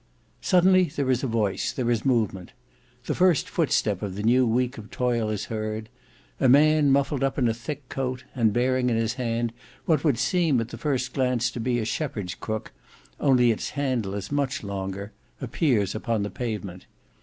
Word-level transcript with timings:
Suddenly 0.41 0.85
there 0.85 1.11
is 1.11 1.21
a 1.21 1.27
voice, 1.27 1.71
there 1.71 1.91
is 1.91 2.03
movement. 2.03 2.53
The 3.05 3.13
first 3.13 3.47
footstep 3.47 4.01
of 4.01 4.15
the 4.15 4.23
new 4.23 4.47
week 4.47 4.79
of 4.79 4.89
toil 4.89 5.29
is 5.29 5.45
heard. 5.45 5.89
A 6.39 6.49
man 6.49 6.89
muffled 6.89 7.23
up 7.23 7.37
in 7.37 7.47
a 7.47 7.53
thick 7.53 7.87
coat, 7.87 8.23
and 8.33 8.51
bearing 8.51 8.89
in 8.89 8.95
his 8.95 9.13
hand 9.13 9.53
what 9.85 10.03
would 10.03 10.17
seem 10.17 10.59
at 10.59 10.69
the 10.69 10.77
first 10.79 11.13
glance 11.13 11.51
to 11.51 11.59
be 11.59 11.77
a 11.77 11.85
shepherd's 11.85 12.33
crook, 12.33 12.71
only 13.19 13.51
its 13.51 13.69
handle 13.77 14.15
is 14.15 14.31
much 14.31 14.63
longer, 14.63 15.11
appears 15.39 15.93
upon 15.93 16.23
the 16.23 16.31
pavement. 16.31 16.87